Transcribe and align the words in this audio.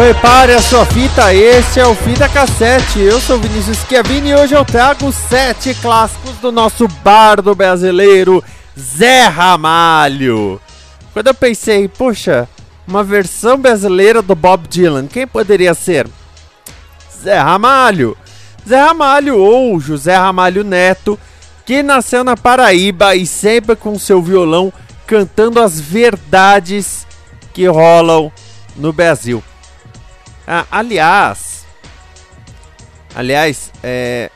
Prepare 0.00 0.54
a 0.54 0.62
sua 0.62 0.86
fita, 0.86 1.34
este 1.34 1.78
é 1.78 1.86
o 1.86 1.94
Fita 1.94 2.26
Cassete. 2.26 3.00
Eu 3.00 3.20
sou 3.20 3.38
Vinícius 3.38 3.76
Schiavini 3.80 4.30
e 4.30 4.34
hoje 4.34 4.54
eu 4.54 4.64
trago 4.64 5.12
sete 5.12 5.74
clássicos 5.74 6.36
do 6.36 6.50
nosso 6.50 6.88
bardo 7.04 7.54
brasileiro, 7.54 8.42
Zé 8.78 9.24
Ramalho. 9.24 10.58
Quando 11.12 11.26
eu 11.26 11.34
pensei, 11.34 11.86
poxa, 11.86 12.48
uma 12.88 13.04
versão 13.04 13.58
brasileira 13.58 14.22
do 14.22 14.34
Bob 14.34 14.66
Dylan, 14.68 15.06
quem 15.06 15.26
poderia 15.26 15.74
ser? 15.74 16.08
Zé 17.22 17.38
Ramalho. 17.38 18.16
Zé 18.66 18.80
Ramalho 18.80 19.36
ou 19.36 19.78
José 19.78 20.16
Ramalho 20.16 20.64
Neto, 20.64 21.20
que 21.66 21.82
nasceu 21.82 22.24
na 22.24 22.38
Paraíba 22.38 23.14
e 23.14 23.26
sempre 23.26 23.76
com 23.76 23.98
seu 23.98 24.22
violão 24.22 24.72
cantando 25.06 25.60
as 25.60 25.78
verdades 25.78 27.06
que 27.52 27.66
rolam 27.66 28.32
no 28.74 28.94
Brasil. 28.94 29.44
Ah, 30.52 30.66
aliás, 30.68 31.64
aliás, 33.14 33.70
é, 33.84 34.32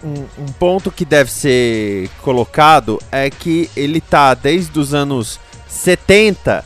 um, 0.00 0.44
um, 0.44 0.46
ponto 0.60 0.92
que 0.92 1.04
deve 1.04 1.28
ser 1.28 2.08
colocado 2.22 3.02
é 3.10 3.28
que 3.28 3.68
ele 3.74 4.00
tá 4.00 4.32
desde 4.34 4.78
os 4.78 4.94
anos 4.94 5.40
70 5.68 6.64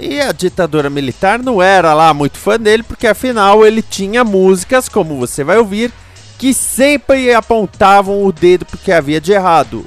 e 0.00 0.22
a 0.22 0.32
ditadura 0.32 0.88
militar 0.88 1.38
não 1.38 1.60
era 1.60 1.92
lá 1.92 2.14
muito 2.14 2.38
fã 2.38 2.58
dele, 2.58 2.82
porque 2.82 3.06
afinal 3.06 3.66
ele 3.66 3.82
tinha 3.82 4.24
músicas, 4.24 4.88
como 4.88 5.18
você 5.18 5.44
vai 5.44 5.58
ouvir, 5.58 5.92
que 6.38 6.54
sempre 6.54 7.34
apontavam 7.34 8.24
o 8.24 8.32
dedo 8.32 8.64
porque 8.64 8.90
havia 8.90 9.20
de 9.20 9.32
errado, 9.32 9.84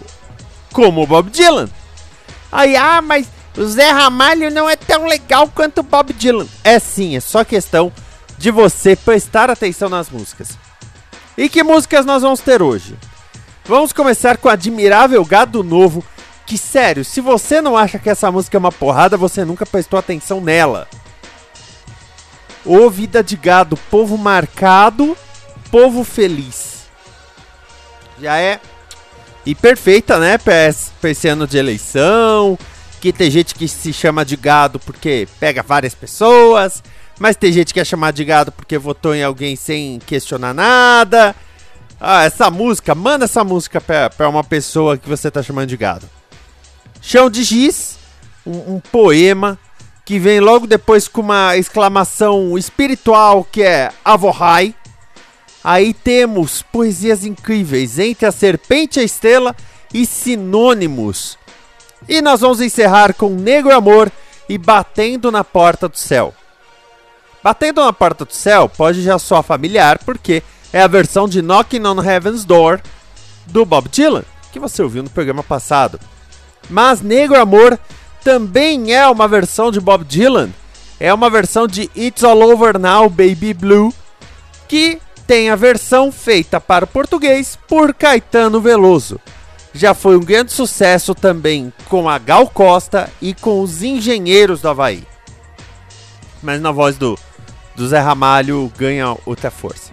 como 0.71 1.01
o 1.01 1.07
Bob 1.07 1.31
Dylan. 1.31 1.69
Aí, 2.51 2.75
ah, 2.75 3.01
mas 3.01 3.25
o 3.57 3.65
Zé 3.65 3.89
Ramalho 3.89 4.51
não 4.51 4.69
é 4.69 4.75
tão 4.75 5.07
legal 5.07 5.47
quanto 5.47 5.79
o 5.79 5.83
Bob 5.83 6.13
Dylan. 6.13 6.45
É 6.63 6.77
sim, 6.77 7.15
é 7.15 7.19
só 7.19 7.43
questão 7.43 7.91
de 8.41 8.49
você 8.49 8.95
prestar 8.95 9.51
atenção 9.51 9.87
nas 9.87 10.09
músicas. 10.09 10.57
E 11.37 11.47
que 11.47 11.63
músicas 11.63 12.07
nós 12.07 12.23
vamos 12.23 12.39
ter 12.39 12.59
hoje? 12.59 12.97
Vamos 13.65 13.93
começar 13.93 14.35
com 14.37 14.49
Admirável 14.49 15.23
Gado 15.23 15.63
Novo, 15.63 16.03
que 16.47 16.57
sério, 16.57 17.05
se 17.05 17.21
você 17.21 17.61
não 17.61 17.77
acha 17.77 17.99
que 17.99 18.09
essa 18.09 18.31
música 18.31 18.57
é 18.57 18.59
uma 18.59 18.71
porrada, 18.71 19.15
você 19.15 19.45
nunca 19.45 19.63
prestou 19.63 19.99
atenção 19.99 20.41
nela. 20.41 20.87
Ô 22.65 22.89
Vida 22.89 23.23
de 23.23 23.35
Gado, 23.35 23.77
povo 23.77 24.17
marcado, 24.17 25.15
povo 25.69 26.03
feliz. 26.03 26.85
Já 28.19 28.39
é. 28.39 28.59
E 29.45 29.53
perfeita, 29.53 30.17
né, 30.17 30.39
pra 30.39 31.09
esse 31.09 31.27
ano 31.27 31.45
de 31.45 31.57
eleição. 31.59 32.57
Que 32.99 33.13
tem 33.13 33.31
gente 33.31 33.55
que 33.55 33.67
se 33.67 33.91
chama 33.91 34.23
de 34.23 34.35
gado 34.35 34.79
porque 34.79 35.27
pega 35.39 35.63
várias 35.63 35.95
pessoas. 35.95 36.83
Mas 37.19 37.35
tem 37.35 37.51
gente 37.51 37.73
que 37.73 37.79
é 37.79 37.85
chamado 37.85 38.15
de 38.15 38.25
gado 38.25 38.51
porque 38.51 38.77
votou 38.77 39.13
em 39.13 39.23
alguém 39.23 39.55
sem 39.55 39.99
questionar 39.99 40.53
nada. 40.53 41.35
Ah, 41.99 42.23
essa 42.23 42.49
música, 42.49 42.95
manda 42.95 43.25
essa 43.25 43.43
música 43.43 43.79
pra, 43.79 44.09
pra 44.09 44.27
uma 44.27 44.43
pessoa 44.43 44.97
que 44.97 45.07
você 45.07 45.29
tá 45.29 45.43
chamando 45.43 45.67
de 45.67 45.77
gado. 45.77 46.09
Chão 46.99 47.29
de 47.29 47.43
Giz, 47.43 47.97
um, 48.45 48.75
um 48.75 48.79
poema 48.79 49.59
que 50.03 50.17
vem 50.19 50.39
logo 50.39 50.65
depois 50.65 51.07
com 51.07 51.21
uma 51.21 51.55
exclamação 51.57 52.57
espiritual 52.57 53.43
que 53.43 53.61
é 53.61 53.91
Avohai. 54.03 54.75
Aí 55.63 55.93
temos 55.93 56.63
poesias 56.63 57.23
incríveis 57.23 57.99
entre 57.99 58.25
a 58.25 58.31
serpente 58.31 58.99
e 58.99 59.01
a 59.01 59.05
estrela 59.05 59.55
e 59.93 60.05
sinônimos. 60.05 61.37
E 62.09 62.21
nós 62.21 62.41
vamos 62.41 62.61
encerrar 62.61 63.13
com 63.13 63.29
Negro 63.29 63.73
Amor 63.73 64.11
e 64.49 64.57
Batendo 64.57 65.31
na 65.31 65.43
Porta 65.43 65.87
do 65.87 65.97
Céu. 65.97 66.33
Batendo 67.43 67.83
na 67.83 67.91
porta 67.91 68.25
do 68.25 68.33
céu 68.33 68.69
pode 68.69 69.01
já 69.01 69.17
soar 69.17 69.43
familiar, 69.43 69.99
porque 69.99 70.43
é 70.71 70.81
a 70.81 70.87
versão 70.87 71.27
de 71.27 71.41
Knocking 71.41 71.85
on 71.85 72.01
Heaven's 72.03 72.45
Door 72.45 72.81
do 73.47 73.65
Bob 73.65 73.89
Dylan, 73.89 74.23
que 74.51 74.59
você 74.59 74.81
ouviu 74.83 75.03
no 75.03 75.09
programa 75.09 75.43
passado. 75.43 75.99
Mas 76.69 77.01
Negro 77.01 77.39
Amor 77.39 77.79
também 78.23 78.93
é 78.93 79.07
uma 79.07 79.27
versão 79.27 79.71
de 79.71 79.81
Bob 79.81 80.03
Dylan. 80.05 80.49
É 80.99 81.11
uma 81.11 81.29
versão 81.29 81.67
de 81.67 81.89
It's 81.97 82.23
All 82.23 82.39
Over 82.39 82.77
Now 82.77 83.09
Baby 83.09 83.55
Blue, 83.55 83.93
que 84.67 85.01
tem 85.25 85.49
a 85.49 85.55
versão 85.55 86.11
feita 86.11 86.61
para 86.61 86.85
o 86.85 86.87
português 86.87 87.57
por 87.67 87.93
Caetano 87.93 88.61
Veloso. 88.61 89.19
Já 89.73 89.93
foi 89.93 90.15
um 90.15 90.23
grande 90.23 90.51
sucesso 90.51 91.15
também 91.15 91.73
com 91.89 92.07
a 92.07 92.17
Gal 92.19 92.47
Costa 92.47 93.09
e 93.21 93.33
com 93.33 93.61
os 93.61 93.81
Engenheiros 93.81 94.61
do 94.61 94.69
Havaí. 94.69 95.03
Mas 96.43 96.61
na 96.61 96.71
voz 96.71 96.97
do 96.97 97.17
do 97.81 97.87
Zé 97.87 97.99
Ramalho 97.99 98.71
ganha 98.77 99.17
outra 99.25 99.49
força. 99.49 99.91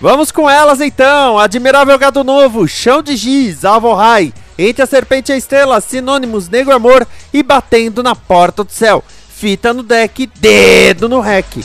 Vamos 0.00 0.32
com 0.32 0.48
elas 0.48 0.80
então! 0.80 1.38
Admirável 1.38 1.98
Gado 1.98 2.24
Novo, 2.24 2.66
Chão 2.66 3.02
de 3.02 3.14
Giz, 3.16 3.64
Alvo 3.64 3.92
Rai, 3.94 4.32
Entre 4.58 4.82
a 4.82 4.86
Serpente 4.86 5.30
e 5.30 5.34
a 5.34 5.36
Estrela, 5.36 5.80
Sinônimos, 5.80 6.48
Negro 6.48 6.74
Amor 6.74 7.06
e 7.32 7.42
Batendo 7.42 8.02
na 8.02 8.14
Porta 8.14 8.64
do 8.64 8.72
Céu. 8.72 9.04
Fita 9.28 9.74
no 9.74 9.82
deck, 9.82 10.26
dedo 10.40 11.08
no 11.08 11.20
rec. 11.20 11.58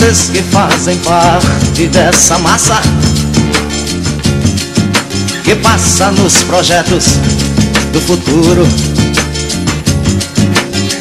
Vocês 0.00 0.30
que 0.30 0.42
fazem 0.44 0.96
parte 1.00 1.86
dessa 1.88 2.38
massa 2.38 2.80
Que 5.44 5.54
passa 5.56 6.10
nos 6.12 6.42
projetos 6.44 7.04
do 7.92 8.00
futuro. 8.00 8.66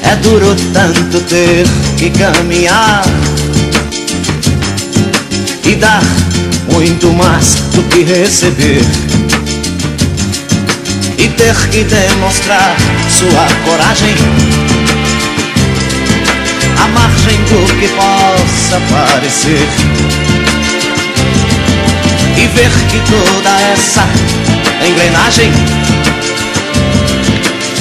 É 0.03 0.17
duro 0.17 0.53
tanto 0.73 1.21
ter 1.21 1.65
que 1.97 2.09
caminhar 2.09 3.05
E 5.63 5.75
dar 5.75 6.03
muito 6.69 7.07
mais 7.13 7.55
do 7.73 7.81
que 7.83 8.03
receber 8.03 8.81
E 11.17 11.29
ter 11.29 11.55
que 11.69 11.85
demonstrar 11.85 12.75
sua 13.09 13.47
coragem 13.63 14.59
tudo 17.47 17.79
que 17.79 17.87
possa 17.89 18.79
parecer. 18.89 19.67
E 22.37 22.47
ver 22.47 22.71
que 22.89 22.99
toda 23.11 23.61
essa 23.73 24.07
engrenagem 24.85 25.51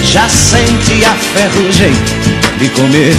já 0.03 0.29
sente 0.29 1.05
a 1.05 1.15
ferrugem 1.15 1.93
de 2.59 2.69
comer. 2.71 3.17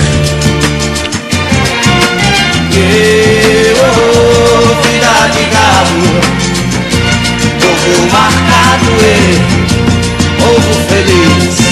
E, 2.72 3.74
oh, 3.80 4.82
vida 4.88 5.30
de 5.34 5.46
galo, 5.54 6.22
povo 7.60 8.12
marcado 8.12 8.92
e 9.02 9.14
povo 10.42 10.74
feliz. 10.90 11.69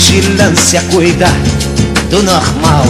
Vigilância 0.00 0.82
cuida 0.90 1.26
do 2.08 2.22
normal. 2.22 2.84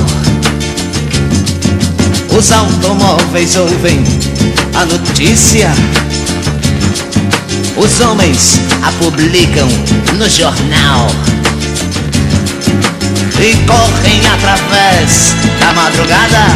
Os 2.36 2.52
automóveis 2.52 3.56
ouvem 3.56 4.00
a 4.74 4.86
notícia. 4.86 5.72
Os 7.76 8.00
homens 8.00 8.60
a 8.84 8.92
publicam 8.92 9.68
no 10.16 10.28
jornal. 10.28 11.10
E 13.40 13.56
correm 13.66 14.20
através 14.32 15.34
da 15.58 15.72
madrugada. 15.72 16.46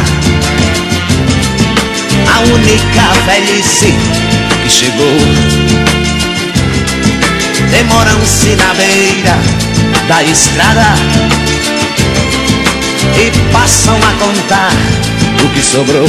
A 2.33 2.39
única 2.39 3.13
velhice 3.25 3.93
que 4.63 4.69
chegou. 4.69 5.17
Demoram-se 7.71 8.55
na 8.55 8.73
beira 8.73 9.65
da 10.07 10.23
estrada 10.23 10.95
e 13.17 13.51
passam 13.51 13.97
a 13.97 14.11
contar 14.23 14.71
o 15.43 15.49
que 15.49 15.61
sobrou. 15.61 16.07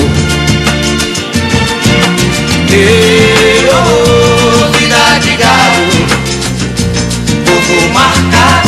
E 2.70 3.66
oh, 3.70 4.72
vida 4.78 5.19
de 5.20 5.37
gado, 5.37 5.87
povo 7.46 7.88
marcado 7.94 8.66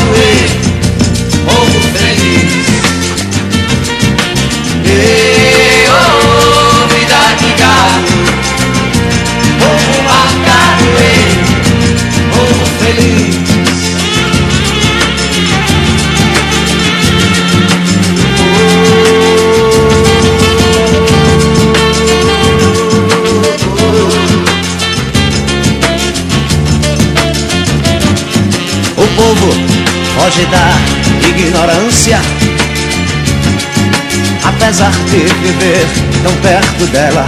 ignorância 32.09 32.21
Apesar 34.45 34.91
de 35.11 35.19
viver 35.19 35.87
tão 36.23 36.35
perto 36.37 36.87
dela. 36.87 37.27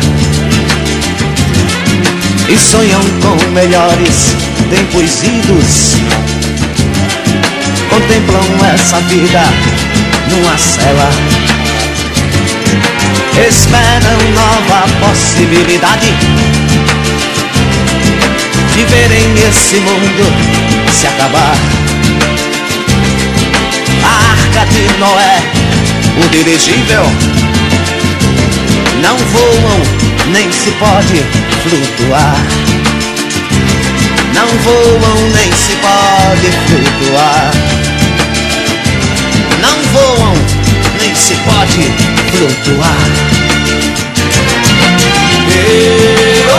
E 2.48 2.56
sonham 2.56 3.00
com 3.20 3.50
melhores 3.52 4.34
tempos 4.70 5.22
idos. 5.22 5.96
Contemplam 7.88 8.72
essa 8.74 9.00
vida 9.02 9.42
numa 10.30 10.56
cela. 10.58 11.10
Esperam 13.48 14.32
nova 14.34 14.86
possibilidade 15.06 16.12
de 18.74 18.84
verem 18.84 19.34
esse 19.48 19.76
mundo 19.76 20.90
se 20.92 21.06
acabar. 21.06 21.56
Arca 24.50 24.66
de 24.66 24.98
Noé, 24.98 25.38
o 26.24 26.28
dirigível, 26.30 27.04
não 29.00 29.16
voam, 29.16 29.80
nem 30.32 30.50
se 30.50 30.72
pode 30.72 31.24
flutuar. 31.62 32.36
Não 34.34 34.48
voam, 34.48 35.30
nem 35.34 35.52
se 35.52 35.76
pode 35.76 36.50
flutuar. 36.66 37.50
Não 39.60 39.76
voam, 39.92 40.34
nem 40.98 41.14
se 41.14 41.34
pode 41.36 41.92
flutuar. 42.32 42.96
E, 45.48 46.49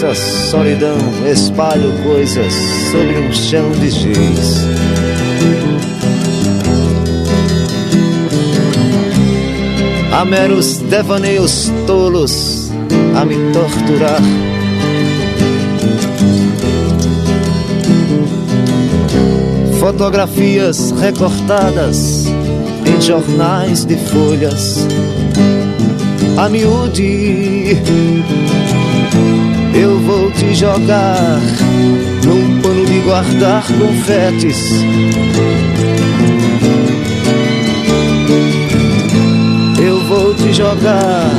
dessa 0.00 0.14
solidão, 0.14 0.96
espalho 1.26 1.92
coisas 2.04 2.52
sobre 2.92 3.18
um 3.18 3.32
chão 3.32 3.68
de 3.72 3.90
giz. 3.90 4.64
Há 10.12 10.24
meros 10.24 10.78
devaneios 10.78 11.72
tolos 11.84 12.70
a 13.20 13.24
me 13.24 13.52
torturar. 13.52 14.22
Fotografias 19.80 20.92
recortadas 20.92 22.26
em 22.86 23.00
jornais 23.00 23.84
de 23.84 23.96
folhas 23.96 24.86
a 26.36 26.48
miúde 26.48 27.76
Eu 29.74 29.98
vou 30.00 30.30
te 30.32 30.54
jogar 30.54 31.40
num 32.24 32.60
pano 32.60 32.84
de 32.86 32.98
guardar 33.00 33.64
confetes. 33.66 34.72
Eu 39.78 40.00
vou 40.04 40.34
te 40.34 40.52
jogar 40.52 41.30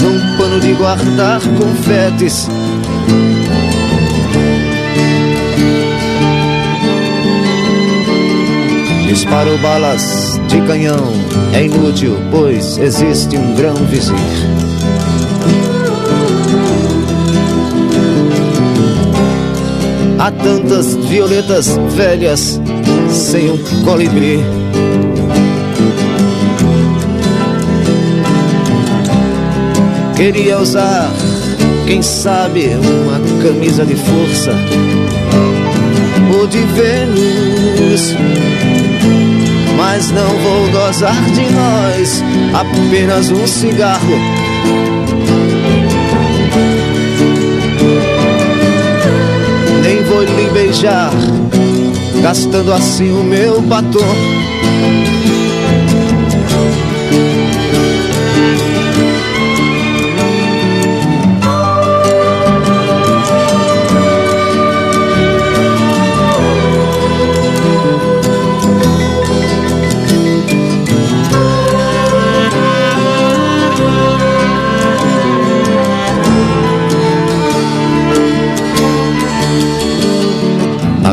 num 0.00 0.36
pano 0.36 0.60
de 0.60 0.72
guardar 0.72 1.40
confetes. 1.40 2.48
Disparo 9.06 9.58
balas 9.58 10.40
de 10.48 10.60
canhão, 10.62 11.12
é 11.52 11.66
inútil, 11.66 12.16
pois 12.30 12.78
existe 12.78 13.36
um 13.36 13.54
grão 13.54 13.74
vizir. 13.74 14.71
Há 20.22 20.30
tantas 20.30 20.94
violetas 20.94 21.76
velhas 21.96 22.60
sem 23.10 23.50
um 23.50 23.58
colibri. 23.84 24.38
Queria 30.14 30.60
usar, 30.60 31.10
quem 31.88 32.00
sabe, 32.02 32.68
uma 32.68 33.42
camisa 33.42 33.84
de 33.84 33.96
força 33.96 34.52
ou 36.38 36.46
de 36.46 36.58
Vênus. 36.58 38.14
Mas 39.76 40.08
não 40.12 40.28
vou 40.28 40.70
gozar 40.70 41.20
de 41.32 41.50
nós, 41.50 42.22
apenas 42.54 43.28
um 43.32 43.44
cigarro. 43.44 44.16
Beijar, 50.72 51.12
gastando 52.22 52.72
assim 52.72 53.10
o 53.12 53.22
meu 53.22 53.60
batom. 53.60 54.00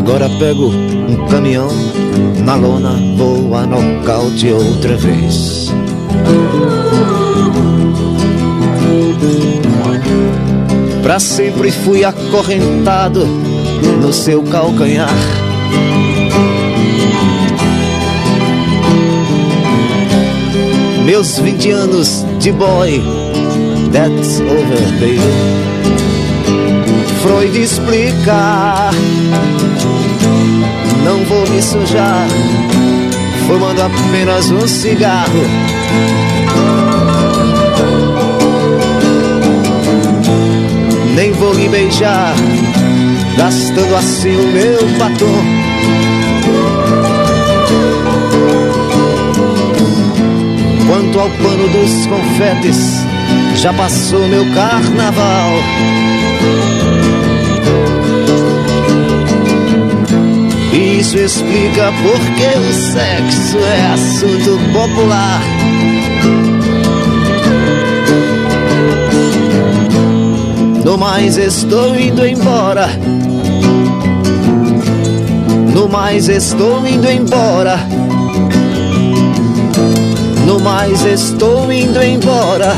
Agora 0.10 0.28
pego 0.40 0.70
um 0.70 1.28
caminhão 1.28 1.70
na 2.44 2.56
lona, 2.56 2.96
vou 3.16 3.56
a 3.56 3.64
nocaute 3.68 4.52
outra 4.52 4.98
vez. 4.98 5.72
Pra 11.04 11.20
sempre 11.20 11.72
fui 11.72 12.04
acorrentado 12.04 13.24
no 14.02 14.12
seu 14.12 14.42
calcanhar. 14.42 15.14
Meus 21.06 21.38
20 21.38 21.70
anos 21.70 22.26
de 22.40 22.52
boy, 22.52 23.00
that's 23.92 24.40
over, 24.40 24.82
baby. 25.00 25.20
Freud 27.22 27.62
explicar 27.62 28.92
não 29.30 29.69
vou 31.30 31.48
me 31.48 31.62
sujar, 31.62 32.28
fumando 33.46 33.84
apenas 33.84 34.50
um 34.50 34.68
cigarro. 34.68 35.46
Nem 41.16 41.32
vou 41.34 41.54
lhe 41.54 41.70
beijar, 41.70 42.34
gastando 43.38 43.96
assim 43.96 44.36
o 44.36 44.48
meu 44.48 44.88
batom. 44.98 45.44
Quanto 50.88 51.20
ao 51.20 51.30
pano 51.30 51.68
dos 51.68 52.08
confetes, 52.08 53.06
já 53.56 53.72
passou 53.74 54.28
meu 54.28 54.46
carnaval. 54.56 55.52
Isso 61.00 61.18
explica 61.18 61.94
porque 62.04 62.60
o 62.60 62.74
sexo 62.74 63.58
é 63.58 63.94
assunto 63.94 64.60
popular. 64.74 65.40
No 70.84 70.98
mais 70.98 71.38
estou 71.38 71.98
indo 71.98 72.28
embora. 72.28 72.90
No 75.74 75.88
mais 75.88 76.28
estou 76.28 76.86
indo 76.86 77.10
embora. 77.10 77.80
No 80.46 80.60
mais 80.60 81.06
estou 81.06 81.72
indo 81.72 82.04
embora. 82.04 82.76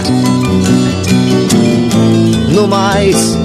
No 2.54 2.68
mais 2.68 3.41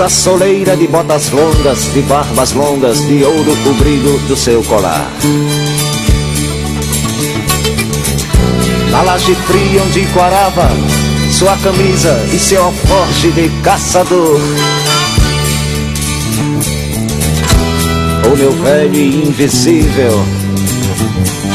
a 0.00 0.08
soleira 0.08 0.76
de 0.76 0.86
botas 0.86 1.30
longas, 1.30 1.92
de 1.92 2.02
barbas 2.02 2.52
longas, 2.52 3.06
de 3.06 3.24
ouro 3.24 3.52
o 3.52 3.74
brilho 3.74 4.18
do 4.28 4.36
seu 4.36 4.62
colar. 4.64 5.10
Na 8.90 9.02
laje 9.02 9.34
fria 9.34 9.82
onde 9.82 10.04
quarava 10.06 10.68
sua 11.30 11.56
camisa 11.58 12.18
e 12.32 12.38
seu 12.38 12.62
alforje 12.64 13.30
de 13.30 13.48
caçador. 13.62 14.40
O 18.32 18.36
meu 18.36 18.52
velho 18.52 18.94
e 18.94 19.28
invisível 19.28 20.24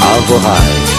Alvorrai. 0.01 0.91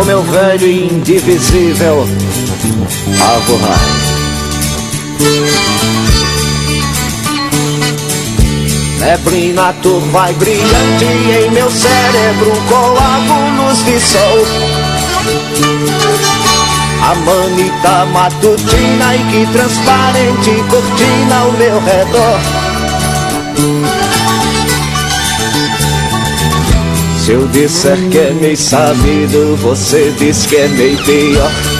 O 0.00 0.04
meu 0.04 0.22
velho 0.22 0.66
e 0.66 0.86
indivisível 0.86 2.06
Alvorrai. 3.20 4.12
Neblina 8.98 9.72
turva 9.82 10.30
e 10.30 10.34
brilhante 10.34 11.04
em 11.04 11.50
meu 11.50 11.70
cérebro 11.70 12.52
luz 13.56 13.84
de 13.84 14.00
sol. 14.00 14.46
A 17.02 17.14
manita 17.16 18.06
matutina 18.06 19.16
e 19.16 19.24
que 19.30 19.52
transparente 19.52 20.64
cortina 20.70 21.36
ao 21.40 21.52
meu 21.52 21.80
redor. 21.80 22.40
Se 27.18 27.32
eu 27.32 27.48
disser 27.48 27.98
que 28.08 28.18
é 28.18 28.30
meio 28.30 28.56
sabido, 28.56 29.56
você 29.56 30.12
diz 30.18 30.46
que 30.46 30.56
é 30.56 30.68
meio 30.68 30.98
pior 30.98 31.71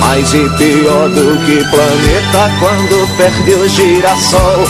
Mais 0.00 0.32
e 0.32 0.48
pior 0.56 1.08
do 1.08 1.38
que 1.44 1.64
planeta 1.70 2.50
quando 2.60 3.16
perde 3.16 3.54
o 3.54 3.68
girassol. 3.68 4.64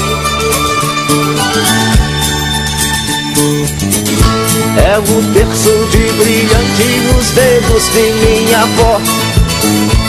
É 4.76 4.98
o 4.98 5.32
terço 5.32 5.88
de 5.90 6.12
brilhante 6.12 7.12
nos 7.12 7.30
dedos 7.30 7.88
de 7.90 8.12
minha 8.24 8.60
avó. 8.60 9.00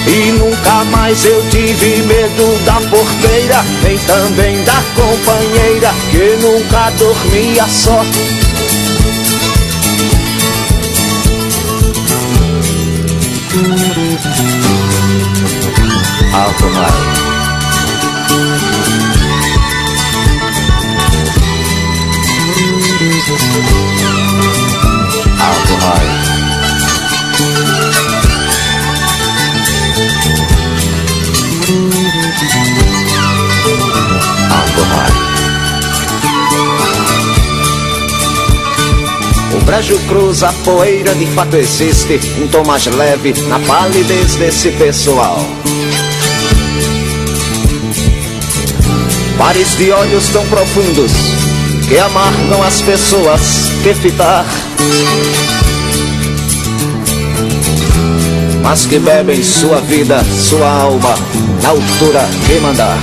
E 0.08 0.32
nunca 0.34 0.84
mais 0.86 1.26
eu 1.26 1.44
tive 1.50 2.02
medo 2.04 2.66
da 2.66 2.80
porteira, 2.90 3.64
nem 3.84 3.98
também 4.00 4.64
da 4.64 4.82
companheira, 4.96 5.94
que 6.12 6.38
nunca 6.42 6.92
dormia 6.92 7.68
só. 7.68 8.04
Alto 16.36 16.70
mar. 16.70 16.92
Alto 25.40 25.74
mar. 25.82 26.02
Alto 34.52 34.86
mar. 34.92 35.12
O 39.54 39.60
brejo 39.64 39.98
cruza 40.08 40.50
a 40.50 40.54
poeira, 40.54 41.16
de 41.16 41.26
fato 41.28 41.56
existe 41.56 42.20
um 42.42 42.48
tom 42.48 42.66
mais 42.66 42.86
leve 42.88 43.34
na 43.44 43.60
palidez 43.60 44.36
desse 44.36 44.72
pessoal. 44.72 45.40
Pares 49.46 49.78
de 49.78 49.92
olhos 49.92 50.28
tão 50.30 50.44
profundos 50.48 51.12
que 51.88 52.00
amargam 52.00 52.64
as 52.64 52.82
pessoas 52.82 53.70
que 53.84 53.94
fitar. 53.94 54.44
Mas 58.64 58.88
que 58.88 58.98
bebem 58.98 59.44
sua 59.44 59.82
vida, 59.82 60.26
sua 60.50 60.68
alma, 60.68 61.14
na 61.62 61.70
altura 61.70 62.28
que 62.48 62.60
mandar. 62.60 62.98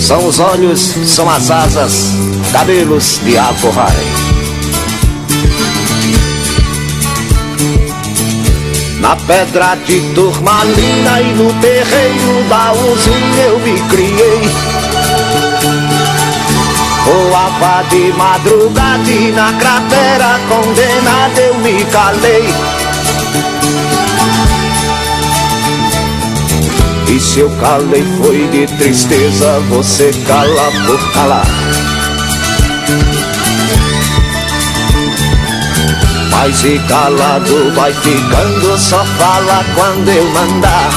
São 0.00 0.28
os 0.28 0.38
olhos, 0.38 0.94
são 1.06 1.28
as 1.28 1.50
asas, 1.50 2.12
cabelos 2.52 3.18
de 3.24 3.36
Aporrai. 3.36 4.23
Na 9.04 9.14
pedra 9.16 9.76
de 9.84 10.00
turmalina 10.14 11.20
e 11.20 11.34
no 11.34 11.52
terreiro 11.60 12.48
da 12.48 12.72
usina 12.72 13.42
eu 13.42 13.58
me 13.58 13.78
criei. 13.90 14.40
Voava 17.04 17.84
de 17.90 18.14
madrugada 18.14 19.10
e 19.10 19.30
na 19.30 19.52
cratera 19.52 20.40
condenada 20.48 21.38
eu 21.38 21.54
me 21.56 21.84
calei. 21.84 22.44
E 27.06 27.20
se 27.20 27.40
eu 27.40 27.50
calei 27.60 28.06
foi 28.16 28.48
de 28.48 28.66
tristeza, 28.78 29.60
você 29.68 30.12
cala 30.26 30.72
por 30.86 31.12
calar 31.12 31.93
Mas 36.36 36.64
e 36.64 36.80
calado 36.88 37.72
vai 37.74 37.92
ficando, 37.92 38.76
só 38.78 39.04
fala 39.04 39.64
quando 39.76 40.08
eu 40.08 40.24
mandar. 40.30 40.90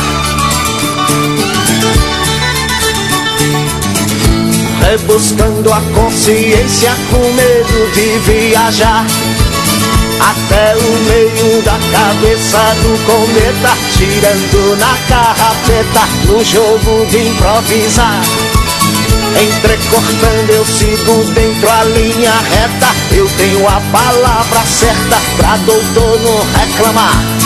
Rebuscando 4.82 5.72
a 5.72 5.80
consciência 5.94 6.92
com 7.12 7.20
medo 7.34 7.92
de 7.94 8.18
viajar. 8.32 9.06
Até 10.20 10.76
o 10.76 10.92
meio 11.06 11.62
da 11.62 11.78
cabeça 11.92 12.58
do 12.82 13.06
cometa, 13.06 13.78
tirando 13.96 14.76
na 14.80 14.98
carrapeta, 15.08 16.08
no 16.26 16.44
jogo 16.44 17.06
de 17.12 17.28
improvisar. 17.28 18.57
Entrecortando 19.36 20.52
eu 20.52 20.66
sigo 20.66 21.24
dentro 21.34 21.70
a 21.70 21.84
linha 21.84 22.32
reta. 22.32 22.88
Eu 23.16 23.28
tenho 23.38 23.68
a 23.68 23.82
palavra 23.92 24.62
certa 24.66 25.18
pra 25.38 25.58
doutor 25.58 26.20
não 26.22 26.40
reclamar. 26.54 27.38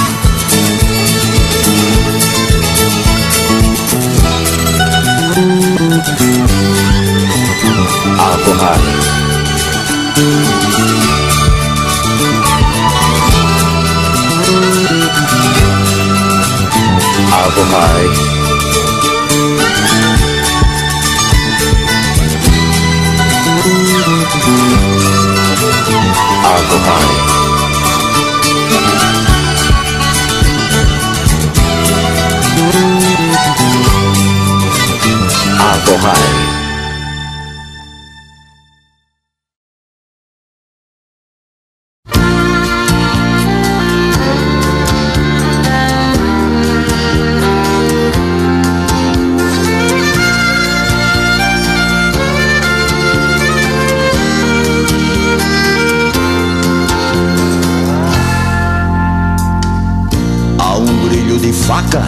Alcorrai 17.33 18.40
provide. 26.71 27.31
Alcohol. 35.59 36.40
faca. 61.81 62.07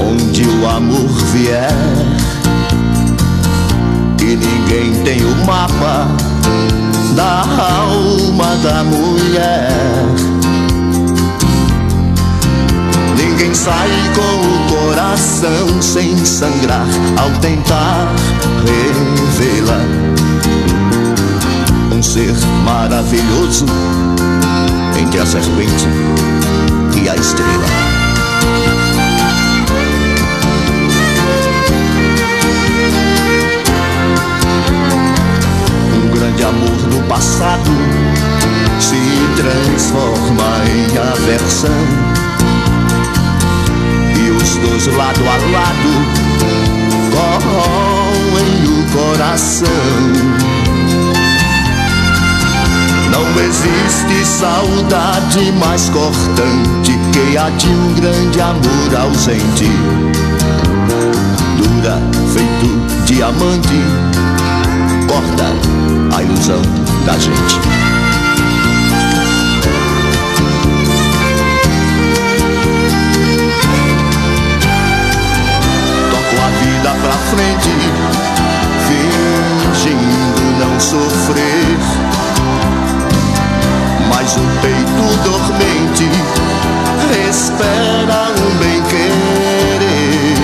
Onde 0.00 0.42
o 0.42 0.68
amor 0.68 1.08
vier, 1.32 1.70
e 4.20 4.36
ninguém 4.36 5.02
tem 5.04 5.24
o 5.24 5.46
mapa 5.46 6.08
da 7.14 7.44
alma 7.86 8.56
da 8.62 8.84
mulher. 8.84 9.68
Ninguém 13.16 13.54
sai 13.54 13.88
com 14.14 14.20
o 14.20 14.86
coração 14.86 15.82
sem 15.82 16.16
sangrar 16.24 16.86
ao 17.16 17.30
tentar 17.40 18.08
revê-la. 18.64 19.80
Um 21.94 22.02
ser 22.02 22.34
maravilhoso 22.64 23.66
entre 25.00 25.20
a 25.20 25.26
serpente 25.26 25.77
nosso 44.88 44.96
lado 44.96 45.24
a 45.26 45.36
lado 45.52 45.92
corroem 47.12 48.54
o 48.66 48.86
coração. 48.92 49.68
Não 53.10 53.42
existe 53.42 54.24
saudade 54.24 55.52
mais 55.52 55.88
cortante 55.90 56.98
que 57.12 57.36
a 57.36 57.50
de 57.50 57.68
um 57.68 57.94
grande 57.94 58.40
amor 58.40 58.96
ausente. 59.00 59.70
Dura 61.56 62.00
feito 62.32 63.04
diamante, 63.04 63.82
corta 65.06 66.16
a 66.16 66.22
ilusão 66.22 66.62
da 67.04 67.18
gente. 67.18 67.87
Frente, 77.30 77.70
fingindo 78.86 80.42
não 80.58 80.80
sofrer. 80.80 81.78
Mas 84.08 84.36
o 84.36 84.46
peito 84.62 85.04
dormente 85.24 86.08
espera 87.28 88.30
um 88.30 88.58
bem 88.58 88.82
querer. 88.82 90.38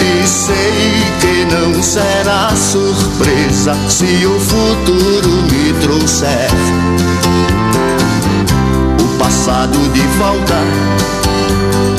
E 0.00 0.26
sei 0.26 1.04
que 1.20 1.44
não 1.54 1.82
será 1.82 2.54
surpresa 2.56 3.74
se 3.88 4.26
o 4.26 4.40
futuro 4.40 5.30
me 5.50 5.72
trouxer 5.80 6.50
o 9.02 9.18
passado 9.18 9.78
de 9.92 10.02
volta 10.18 10.56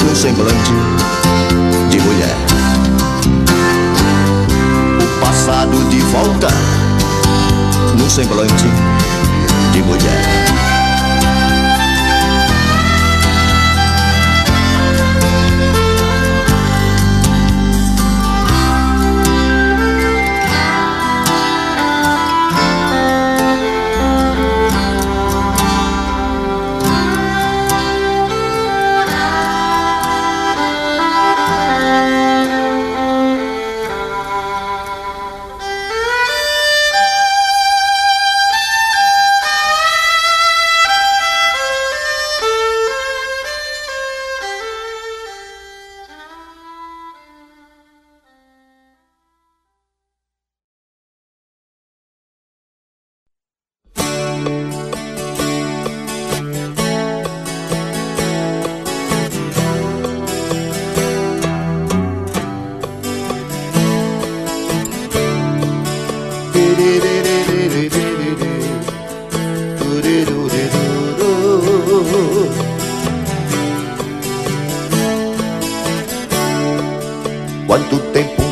no 0.03 0.15
semblante 0.15 1.16
mulher. 2.07 2.35
O 5.01 5.19
passado 5.19 5.77
de 5.89 5.99
volta 5.99 6.47
no 7.97 8.09
semblante 8.09 8.65
de 9.73 9.81
mulher. 9.83 10.46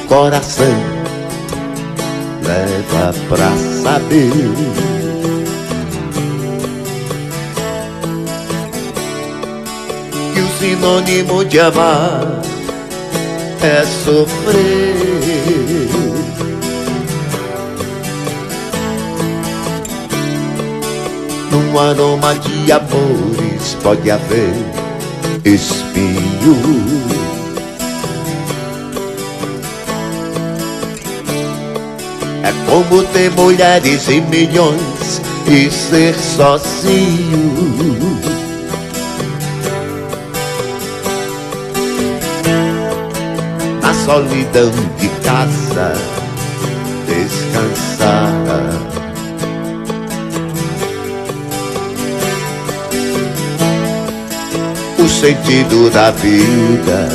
Coração 0.07 1.05
leva 2.43 3.13
pra 3.27 3.51
saber? 3.83 4.31
Que 10.33 10.39
o 10.39 10.47
sinônimo 10.59 11.45
de 11.45 11.59
amar 11.59 12.41
é 13.61 13.83
sofrer. 14.03 14.95
Num 21.51 21.79
aroma 21.79 22.35
de 22.35 22.71
amores 22.71 23.77
pode 23.81 24.11
haver 24.11 24.53
espinho. 25.43 27.14
Como 32.69 33.03
ter 33.03 33.31
mulheres 33.31 34.07
e 34.09 34.21
milhões 34.21 35.21
e 35.47 35.69
ser 35.69 36.15
sozinho. 36.15 37.53
Na 43.81 43.93
solidão 43.93 44.71
de 44.99 45.09
casa, 45.23 45.93
descansar. 47.07 48.31
O 54.97 55.07
sentido 55.07 55.89
da 55.91 56.11
vida 56.11 57.09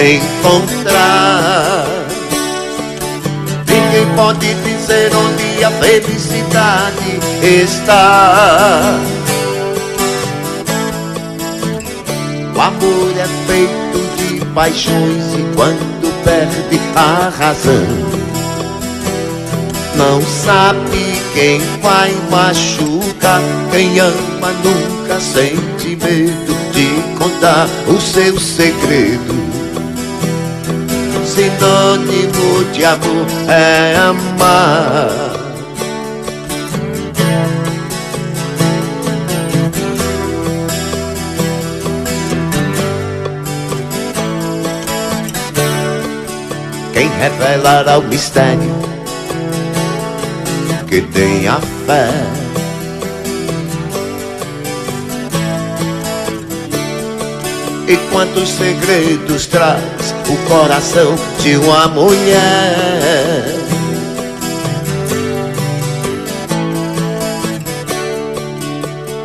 encontrar. 0.00 1.77
Ninguém 3.88 4.14
pode 4.14 4.54
dizer 4.54 5.10
onde 5.14 5.64
a 5.64 5.70
felicidade 5.70 7.18
está. 7.42 9.00
O 12.54 12.60
amor 12.60 13.12
é 13.16 13.26
feito 13.46 14.16
de 14.18 14.44
paixões 14.52 15.24
e 15.38 15.56
quando 15.56 16.22
perde 16.22 16.78
a 16.94 17.30
razão, 17.30 17.86
não 19.94 20.20
sabe 20.20 21.22
quem 21.32 21.58
vai 21.80 22.14
machucar. 22.30 23.40
Quem 23.70 23.98
ama 24.00 24.52
nunca 24.62 25.18
sente 25.18 25.96
medo 25.96 26.54
de 26.72 27.18
contar 27.18 27.66
o 27.86 27.98
seu 27.98 28.38
segredo 28.38 29.47
de 32.72 32.84
amor 32.84 33.26
é 33.48 33.96
amar. 33.96 35.08
Quem 46.92 47.08
revelará 47.08 47.98
o 47.98 48.02
mistério 48.02 48.58
que 50.88 51.02
tem 51.02 51.46
a 51.46 51.60
fé? 51.86 52.08
E 57.86 57.96
quantos 58.10 58.48
segredos 58.50 59.46
traz 59.46 59.97
o 60.28 60.36
coração 60.48 61.14
de 61.40 61.56
uma 61.56 61.88
mulher? 61.88 63.44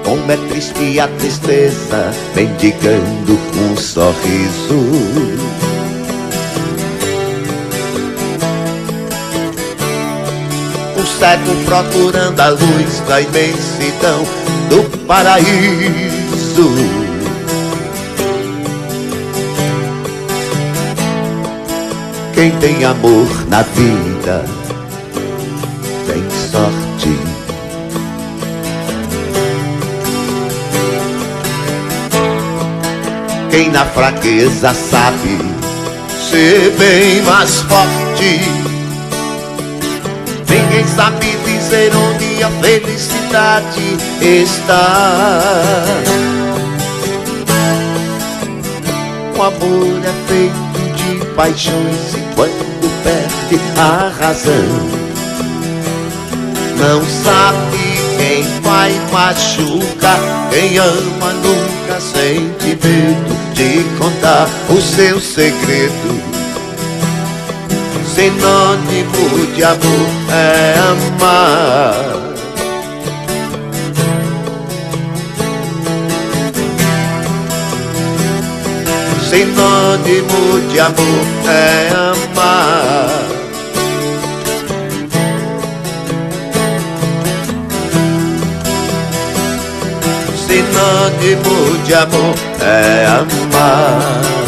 Como 0.06 0.32
é 0.32 0.38
triste 0.38 1.00
a 1.00 1.08
tristeza 1.08 2.12
mendigando 2.36 3.38
um 3.58 3.76
sorriso. 3.76 4.80
Um 10.98 11.06
cego 11.20 11.56
procurando 11.66 12.40
a 12.40 12.50
luz 12.50 13.00
da 13.08 13.20
imensidão 13.22 14.26
do 14.70 14.98
paraíso. 15.06 17.03
Quem 22.44 22.52
tem 22.60 22.84
amor 22.84 23.48
na 23.48 23.62
vida 23.62 24.44
tem 26.06 26.30
sorte. 26.52 27.18
Quem 33.50 33.72
na 33.72 33.86
fraqueza 33.86 34.74
sabe 34.74 35.38
ser 36.30 36.72
bem 36.72 37.22
mais 37.22 37.62
forte. 37.62 38.42
Ninguém 40.50 40.86
sabe 40.98 41.28
dizer 41.46 41.94
onde 41.96 42.44
a 42.44 42.50
felicidade 42.62 43.98
está. 44.22 45.72
O 49.38 49.42
amor 49.42 50.02
é 50.04 50.28
feito 50.28 50.74
de 50.98 51.26
paixões 51.36 52.16
e 52.18 52.23
quando 52.36 53.04
perde 53.04 53.60
a 53.78 54.12
razão 54.20 55.04
não 56.84 57.02
sabe 57.06 57.78
quem 58.18 58.44
vai 58.62 58.92
machucar. 59.12 60.20
Quem 60.50 60.78
ama 60.78 61.34
nunca 61.34 62.00
sente 62.02 62.78
medo 62.84 63.54
de 63.54 63.84
contar 63.98 64.50
o 64.70 64.82
seu 64.82 65.20
segredo. 65.20 66.22
Sinônimo 68.14 69.48
de 69.56 69.64
amor 69.64 70.10
é 70.30 70.76
Sinônimo 80.04 80.60
de 80.70 80.80
amor 80.82 81.26
é 81.48 81.88
amar. 81.96 83.24
sinônimo 90.46 91.78
de 91.86 91.94
amor 91.94 92.36
é 92.60 93.06
amar. 93.06 94.43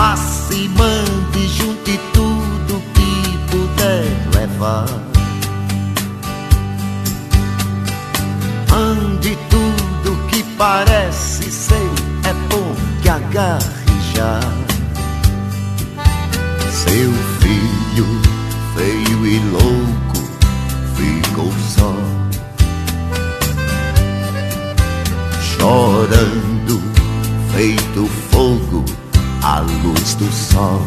Faça 0.00 0.54
e 0.54 0.66
mande, 0.66 1.46
junte 1.46 2.00
tudo 2.14 2.82
que 2.94 3.38
puder 3.50 4.04
levar. 4.34 4.86
Ande 8.72 9.36
tudo 9.50 10.26
que 10.28 10.42
parece 10.56 11.52
ser, 11.52 11.90
é 12.24 12.32
bom 12.48 12.74
que 13.02 13.10
agarre 13.10 13.60
já. 14.14 14.40
Seu 16.70 17.12
filho, 17.40 18.06
feio 18.74 19.26
e 19.26 19.38
louco, 19.50 20.16
ficou 20.96 21.52
só. 21.76 21.94
Chorando, 25.42 26.80
feito 27.52 28.06
fogo 28.30 28.99
à 29.42 29.60
luz 29.60 30.14
do 30.14 30.30
sol. 30.32 30.80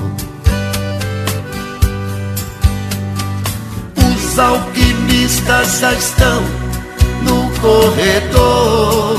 Os 3.96 4.40
alquimistas 4.40 5.80
já 5.80 5.94
estão 5.94 6.44
no 7.24 7.50
corredor. 7.60 9.18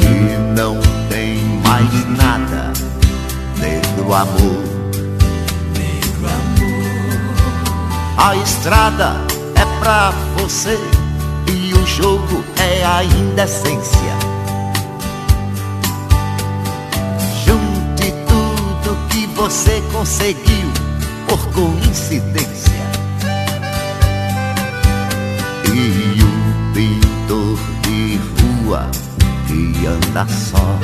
E 0.00 0.58
não 0.58 0.78
tem 1.08 1.38
mais 1.64 2.16
nada, 2.16 2.72
negro 3.56 4.14
amor. 4.14 4.62
Amor. 6.22 6.82
A 8.16 8.36
estrada 8.36 9.16
é 9.56 9.64
pra 9.80 10.12
você 10.36 10.78
e 11.48 11.74
o 11.74 11.84
jogo 11.84 12.44
é 12.56 12.84
a 12.84 13.02
indecência. 13.02 14.21
Você 19.42 19.82
conseguiu 19.90 20.70
por 21.26 21.44
coincidência. 21.48 22.78
E 25.66 26.22
o 26.22 26.72
pintor 26.72 27.58
de 27.82 28.20
rua 28.38 28.88
que 29.48 29.84
anda 29.84 30.28
só 30.28 30.78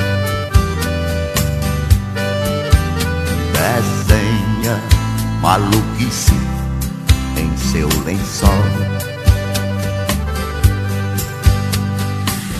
desenha 3.53 4.83
maluquice 5.41 6.35
em 7.37 7.57
seu 7.57 7.89
lençol. 8.05 8.51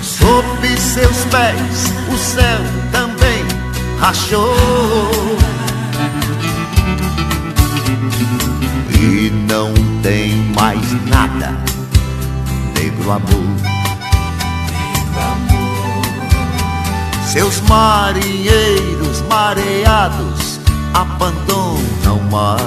Sob 0.01 0.77
seus 0.79 1.25
pés 1.25 1.93
o 2.15 2.17
céu 2.17 2.61
também 2.93 3.45
rachou. 3.99 5.48
Não 9.49 9.73
tem 10.03 10.37
mais 10.55 10.93
nada, 11.07 11.57
negro 12.79 13.11
amor. 13.11 13.49
Seus 17.27 17.61
marinheiros 17.63 19.23
mareados 19.29 20.61
abandonam 20.93 22.19
o 22.19 22.31
mar. 22.31 22.59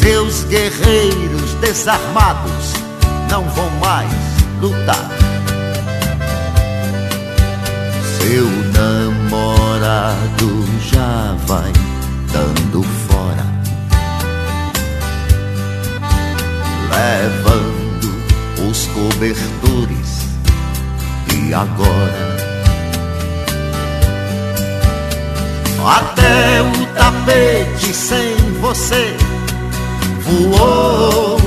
Seus 0.00 0.44
guerreiros 0.44 1.54
desarmados 1.60 2.74
não 3.28 3.42
vão 3.50 3.70
mais 3.80 4.10
lutar. 4.60 5.10
Seu 8.18 8.46
namorado 8.72 10.64
já 10.90 11.36
vai 11.46 11.72
dando 12.32 12.99
fora, 13.20 13.44
levando 16.90 18.70
os 18.70 18.86
cobertores 18.86 20.28
e 21.34 21.52
agora. 21.52 22.30
Até 25.86 26.62
o 26.62 26.86
tapete 26.94 27.94
sem 27.94 28.36
você 28.60 29.16
voou. 30.22 31.38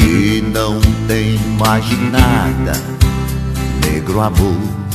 E 0.00 0.42
não 0.42 0.80
tem 1.06 1.38
mais 1.58 1.86
nada, 2.10 2.72
negro 3.84 4.20
amor. 4.20 4.87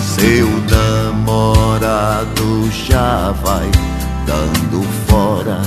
Seu 0.00 0.46
namorado 0.70 2.70
já 2.70 3.32
vai 3.42 3.68
dando 4.24 4.82
fora, 5.08 5.60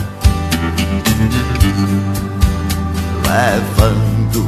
levando 3.28 4.48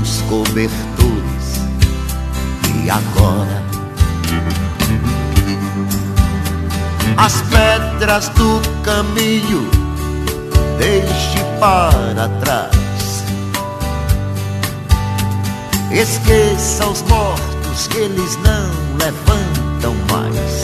os 0.00 0.22
cobertores. 0.22 1.60
E 2.84 2.88
agora? 2.88 3.58
As 7.20 7.42
pedras 7.42 8.28
do 8.28 8.62
caminho 8.84 9.68
deixe 10.78 11.42
para 11.58 12.28
trás. 12.38 13.24
Esqueça 15.90 16.86
os 16.86 17.02
mortos 17.02 17.88
que 17.88 17.98
eles 17.98 18.36
não 18.36 18.70
levantam 18.98 19.96
mais. 20.12 20.62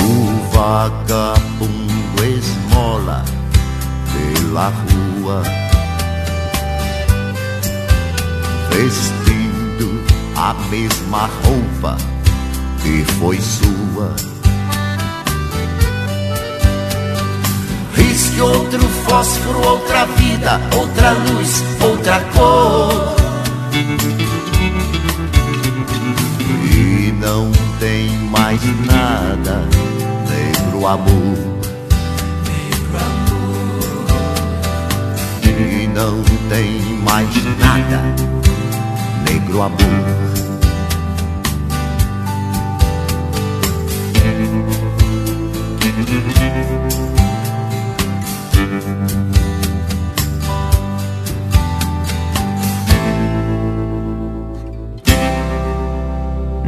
O 0.00 0.50
vagabundo 0.50 2.24
esmola 2.24 3.22
pela 4.14 4.68
rua, 4.70 5.42
vestindo 8.70 10.02
a 10.36 10.54
mesma 10.70 11.28
roupa 11.44 12.11
que 12.92 13.04
foi 13.12 13.40
sua. 13.40 14.14
Risque 17.94 18.40
outro 18.40 18.80
fósforo, 19.06 19.66
outra 19.66 20.04
vida, 20.04 20.60
outra 20.76 21.12
luz, 21.12 21.64
outra 21.80 22.20
cor. 22.34 23.16
E 26.70 27.12
não 27.12 27.50
tem 27.80 28.10
mais 28.30 28.60
nada, 28.84 29.66
negro 30.28 30.86
amor. 30.86 31.38
E 35.42 35.86
não 35.86 36.22
tem 36.50 36.98
mais 36.98 37.28
nada, 37.58 38.02
negro 39.26 39.62
amor. 39.62 40.61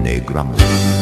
Negro 0.02 0.93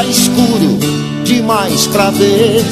Está 0.00 0.10
escuro 0.10 0.78
demais 1.24 1.86
pra 1.88 2.08
ver. 2.08 2.64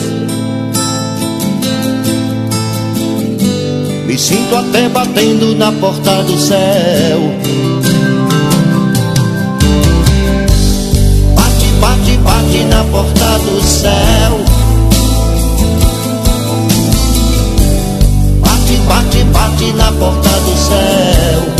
Me 4.06 4.18
sinto 4.18 4.56
até 4.56 4.88
batendo 4.88 5.54
na 5.54 5.70
porta 5.72 6.22
do 6.22 6.38
céu. 6.38 7.20
Bate, 11.36 11.66
bate, 11.82 12.16
bate 12.16 12.64
na 12.64 12.84
porta 12.84 13.38
do 13.40 13.62
céu. 13.62 14.40
Bate, 18.40 18.76
bate, 18.88 19.24
bate 19.24 19.72
na 19.74 19.92
porta 19.92 20.30
do 20.30 20.56
céu. 20.56 21.57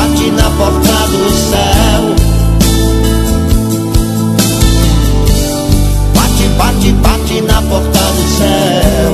Bate, 0.00 0.30
na 0.30 0.50
porta 0.50 1.06
do 1.08 1.30
céu. 1.50 2.02
Bate, 6.14 6.48
bate, 6.56 6.92
bate 6.92 7.40
na 7.42 7.62
porta 7.62 7.98
do 7.98 8.24
céu. 8.38 9.10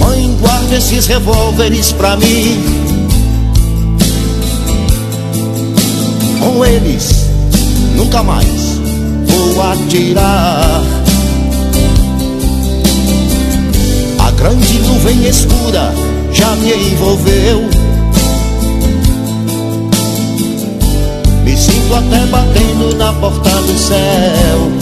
Mãe, 0.00 0.36
guarda 0.40 0.76
esses 0.76 1.06
revólveres 1.06 1.92
pra 1.92 2.16
mim. 2.16 2.64
Com 6.40 6.64
eles, 6.64 7.26
nunca 7.94 8.22
mais 8.22 8.80
vou 9.26 9.62
atirar. 9.62 11.01
Grande 14.42 14.76
nuvem 14.80 15.24
escura 15.28 15.94
já 16.32 16.56
me 16.56 16.72
envolveu. 16.72 17.60
Me 21.44 21.56
sinto 21.56 21.94
até 21.94 22.26
batendo 22.26 22.96
na 22.96 23.12
porta 23.12 23.50
do 23.50 23.78
céu. 23.78 24.81